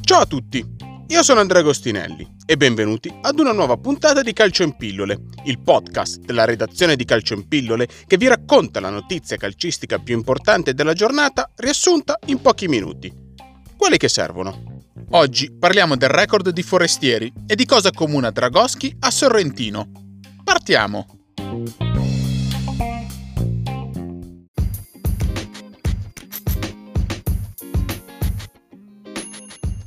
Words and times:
Ciao 0.00 0.20
a 0.20 0.26
tutti, 0.26 0.62
io 1.06 1.22
sono 1.22 1.40
Andrea 1.40 1.62
Agostinelli 1.62 2.36
e 2.44 2.58
benvenuti 2.58 3.10
ad 3.22 3.38
una 3.38 3.52
nuova 3.52 3.78
puntata 3.78 4.20
di 4.20 4.34
Calcio 4.34 4.64
in 4.64 4.76
Pillole, 4.76 5.18
il 5.44 5.60
podcast 5.60 6.20
della 6.20 6.44
redazione 6.44 6.96
di 6.96 7.06
Calcio 7.06 7.32
in 7.32 7.48
Pillole 7.48 7.88
che 8.06 8.18
vi 8.18 8.28
racconta 8.28 8.80
la 8.80 8.90
notizia 8.90 9.38
calcistica 9.38 9.98
più 9.98 10.14
importante 10.14 10.74
della 10.74 10.92
giornata 10.92 11.50
riassunta 11.56 12.18
in 12.26 12.42
pochi 12.42 12.68
minuti. 12.68 13.10
Quelli 13.74 13.96
che 13.96 14.08
servono. 14.08 14.82
Oggi 15.12 15.50
parliamo 15.50 15.96
del 15.96 16.10
record 16.10 16.50
di 16.50 16.62
Forestieri 16.62 17.32
e 17.46 17.54
di 17.54 17.64
cosa 17.64 17.90
comuna 17.92 18.30
Dragoschi 18.30 18.94
a 19.00 19.10
Sorrentino. 19.10 19.90
Partiamo! 20.44 21.17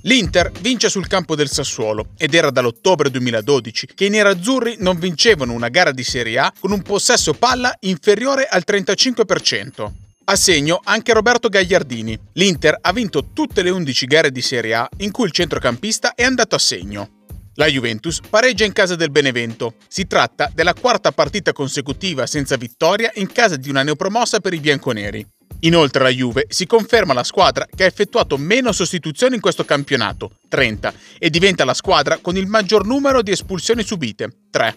L'Inter 0.03 0.51
vince 0.61 0.89
sul 0.89 1.05
campo 1.05 1.35
del 1.35 1.49
Sassuolo 1.49 2.09
ed 2.17 2.33
era 2.33 2.49
dall'ottobre 2.49 3.11
2012 3.11 3.89
che 3.93 4.05
i 4.05 4.09
nerazzurri 4.09 4.77
non 4.79 4.97
vincevano 4.97 5.53
una 5.53 5.69
gara 5.69 5.91
di 5.91 6.03
Serie 6.03 6.39
A 6.39 6.51
con 6.59 6.71
un 6.71 6.81
possesso 6.81 7.33
palla 7.33 7.75
inferiore 7.81 8.47
al 8.47 8.63
35%. 8.65 9.91
A 10.23 10.35
segno 10.35 10.79
anche 10.83 11.13
Roberto 11.13 11.49
Gagliardini. 11.49 12.17
L'Inter 12.33 12.77
ha 12.81 12.91
vinto 12.93 13.27
tutte 13.31 13.61
le 13.61 13.69
11 13.69 14.05
gare 14.05 14.31
di 14.31 14.41
Serie 14.41 14.73
A 14.73 14.89
in 14.97 15.11
cui 15.11 15.25
il 15.25 15.31
centrocampista 15.31 16.15
è 16.15 16.23
andato 16.23 16.55
a 16.55 16.59
segno. 16.59 17.19
La 17.55 17.67
Juventus 17.67 18.21
pareggia 18.27 18.65
in 18.65 18.73
casa 18.73 18.95
del 18.95 19.11
Benevento. 19.11 19.75
Si 19.87 20.07
tratta 20.07 20.49
della 20.51 20.73
quarta 20.73 21.11
partita 21.11 21.53
consecutiva 21.53 22.25
senza 22.25 22.55
vittoria 22.55 23.11
in 23.15 23.31
casa 23.31 23.55
di 23.55 23.69
una 23.69 23.83
neopromossa 23.83 24.39
per 24.39 24.53
i 24.53 24.59
bianconeri. 24.59 25.27
Inoltre 25.63 26.01
la 26.01 26.09
Juve 26.09 26.45
si 26.49 26.65
conferma 26.65 27.13
la 27.13 27.23
squadra 27.23 27.67
che 27.73 27.83
ha 27.83 27.87
effettuato 27.87 28.37
meno 28.37 28.71
sostituzioni 28.71 29.35
in 29.35 29.41
questo 29.41 29.63
campionato, 29.63 30.37
30, 30.47 30.93
e 31.19 31.29
diventa 31.29 31.65
la 31.65 31.75
squadra 31.75 32.17
con 32.17 32.35
il 32.35 32.47
maggior 32.47 32.85
numero 32.85 33.21
di 33.21 33.31
espulsioni 33.31 33.83
subite, 33.83 34.29
3. 34.49 34.75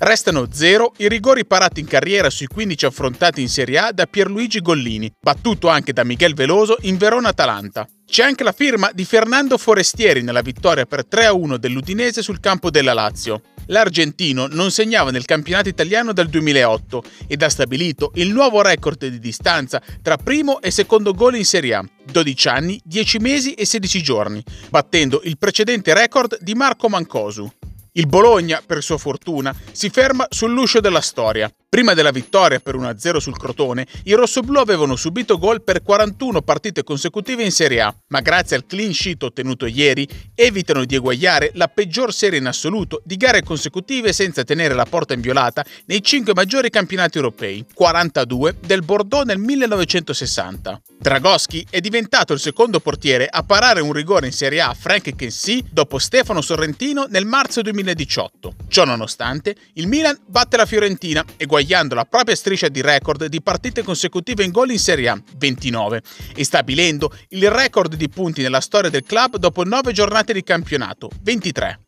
Restano 0.00 0.48
0 0.52 0.92
i 0.98 1.08
rigori 1.08 1.46
parati 1.46 1.80
in 1.80 1.86
carriera 1.86 2.28
sui 2.28 2.46
15 2.46 2.84
affrontati 2.84 3.40
in 3.40 3.48
Serie 3.48 3.78
A 3.78 3.92
da 3.92 4.06
Pierluigi 4.06 4.60
Gollini, 4.60 5.10
battuto 5.18 5.68
anche 5.68 5.92
da 5.92 6.04
Miguel 6.04 6.34
Veloso 6.34 6.76
in 6.82 6.98
Verona-Atalanta. 6.98 7.88
C'è 8.06 8.22
anche 8.22 8.44
la 8.44 8.52
firma 8.52 8.90
di 8.92 9.04
Fernando 9.04 9.56
Forestieri 9.56 10.22
nella 10.22 10.42
vittoria 10.42 10.84
per 10.84 11.06
3-1 11.10 11.56
dell'Udinese 11.56 12.22
sul 12.22 12.38
campo 12.38 12.70
della 12.70 12.92
Lazio. 12.92 13.42
L'argentino 13.68 14.46
non 14.46 14.70
segnava 14.70 15.10
nel 15.10 15.24
campionato 15.24 15.68
italiano 15.68 16.12
dal 16.12 16.28
2008 16.28 17.02
ed 17.26 17.42
ha 17.42 17.48
stabilito 17.48 18.12
il 18.14 18.30
nuovo 18.30 18.62
record 18.62 19.06
di 19.06 19.18
distanza 19.18 19.82
tra 20.02 20.16
primo 20.16 20.60
e 20.60 20.70
secondo 20.70 21.12
gol 21.12 21.36
in 21.36 21.44
Serie 21.44 21.74
A, 21.74 21.84
12 22.10 22.48
anni, 22.48 22.80
10 22.84 23.18
mesi 23.18 23.54
e 23.54 23.64
16 23.64 24.02
giorni, 24.02 24.42
battendo 24.70 25.20
il 25.24 25.38
precedente 25.38 25.94
record 25.94 26.38
di 26.40 26.54
Marco 26.54 26.88
Mancosu. 26.88 27.50
Il 27.92 28.06
Bologna, 28.06 28.62
per 28.64 28.82
sua 28.82 28.96
fortuna, 28.96 29.54
si 29.72 29.90
ferma 29.90 30.26
sull'uscio 30.30 30.80
della 30.80 31.00
storia. 31.00 31.50
Prima 31.70 31.92
della 31.92 32.12
vittoria 32.12 32.60
per 32.60 32.76
1-0 32.76 33.18
sul 33.18 33.36
Crotone, 33.36 33.86
i 34.04 34.14
rossoblù 34.14 34.58
avevano 34.58 34.96
subito 34.96 35.36
gol 35.36 35.60
per 35.60 35.82
41 35.82 36.40
partite 36.40 36.82
consecutive 36.82 37.44
in 37.44 37.52
Serie 37.52 37.82
A, 37.82 37.94
ma 38.06 38.22
grazie 38.22 38.56
al 38.56 38.64
clean 38.64 38.94
sheet 38.94 39.22
ottenuto 39.22 39.66
ieri 39.66 40.08
evitano 40.34 40.86
di 40.86 40.94
eguagliare 40.94 41.50
la 41.56 41.68
peggior 41.68 42.14
serie 42.14 42.38
in 42.38 42.46
assoluto 42.46 43.02
di 43.04 43.18
gare 43.18 43.42
consecutive 43.42 44.14
senza 44.14 44.44
tenere 44.44 44.72
la 44.72 44.86
porta 44.86 45.12
inviolata 45.12 45.62
nei 45.84 46.02
5 46.02 46.32
maggiori 46.32 46.70
campionati 46.70 47.18
europei, 47.18 47.62
42 47.74 48.56
del 48.64 48.80
Bordeaux 48.80 49.26
nel 49.26 49.36
1960. 49.36 50.80
Dragoschi 50.98 51.66
è 51.68 51.80
diventato 51.80 52.32
il 52.32 52.40
secondo 52.40 52.80
portiere 52.80 53.28
a 53.30 53.42
parare 53.42 53.82
un 53.82 53.92
rigore 53.92 54.24
in 54.24 54.32
Serie 54.32 54.62
A 54.62 54.70
a 54.70 54.74
Frank 54.74 55.14
Kensy 55.14 55.62
dopo 55.70 55.98
Stefano 55.98 56.40
Sorrentino 56.40 57.04
nel 57.10 57.26
marzo 57.26 57.60
2018. 57.60 58.54
Ciò 58.68 58.84
nonostante, 58.86 59.54
il 59.74 59.86
Milan 59.86 60.18
batte 60.26 60.56
la 60.56 60.64
Fiorentina, 60.64 61.22
eguagliando 61.58 61.94
la 61.94 62.04
propria 62.04 62.36
striscia 62.36 62.68
di 62.68 62.80
record 62.80 63.26
di 63.26 63.42
partite 63.42 63.82
consecutive 63.82 64.44
in 64.44 64.52
gol 64.52 64.70
in 64.70 64.78
Serie 64.78 65.08
A, 65.08 65.22
29, 65.36 66.02
e 66.34 66.44
stabilendo 66.44 67.12
il 67.30 67.50
record 67.50 67.94
di 67.94 68.08
punti 68.08 68.42
nella 68.42 68.60
storia 68.60 68.90
del 68.90 69.04
club 69.04 69.36
dopo 69.36 69.64
9 69.64 69.92
giornate 69.92 70.32
di 70.32 70.42
campionato, 70.42 71.10
23. 71.22 71.80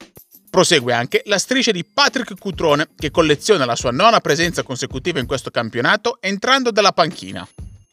Prosegue 0.51 0.93
anche 0.93 1.23
la 1.27 1.39
striscia 1.39 1.71
di 1.71 1.85
Patrick 1.85 2.37
Cutrone, 2.37 2.89
che 2.97 3.13
colleziona 3.13 3.65
la 3.65 3.77
sua 3.77 3.93
nona 3.93 4.19
presenza 4.21 4.65
consecutiva 4.65 5.21
in 5.21 5.27
questo 5.27 5.51
campionato 5.51 6.19
entrando 6.21 6.73
dalla 6.73 6.93
panchina. 6.93 7.47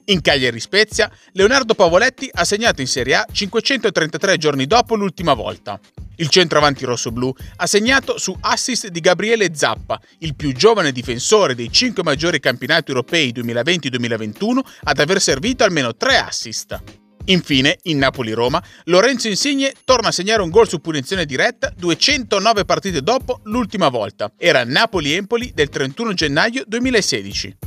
In 0.06 0.22
Cagliari 0.22 0.59
Spezia, 0.59 1.12
Leonardo 1.34 1.76
Pavoletti 1.76 2.30
ha 2.34 2.46
segnato 2.46 2.82
in 2.82 2.88
Serie 2.88 3.16
A 3.16 3.28
533 3.32 4.38
giorni 4.38 4.66
dopo 4.66 4.96
l'ultima 4.96 5.34
volta. 5.34 5.80
Il 6.19 6.29
centroavanti 6.29 6.83
rossoblù 6.85 7.33
ha 7.57 7.67
segnato 7.67 8.17
su 8.17 8.35
assist 8.39 8.88
di 8.88 9.00
Gabriele 9.00 9.53
Zappa, 9.53 10.00
il 10.19 10.35
più 10.35 10.51
giovane 10.51 10.91
difensore 10.91 11.53
dei 11.53 11.72
5 11.72 12.01
maggiori 12.03 12.39
campionati 12.39 12.89
europei 12.89 13.31
2020-2021 13.35 14.59
ad 14.83 15.00
aver 15.00 15.22
servito 15.22 15.63
almeno 15.63 15.95
3 15.95 16.17
assist. 16.17 16.81
Infine, 17.25 17.78
in 17.83 17.97
Napoli-Roma, 17.97 18.63
Lorenzo 18.85 19.28
Insigne 19.28 19.73
torna 19.83 20.07
a 20.07 20.11
segnare 20.11 20.41
un 20.41 20.50
gol 20.50 20.67
su 20.67 20.79
punizione 20.79 21.25
diretta 21.25 21.72
209 21.75 22.66
partite 22.66 23.01
dopo 23.01 23.41
l'ultima 23.44 23.89
volta. 23.89 24.31
Era 24.38 24.63
Napoli-Empoli 24.63 25.51
del 25.53 25.69
31 25.69 26.13
gennaio 26.13 26.63
2016. 26.66 27.66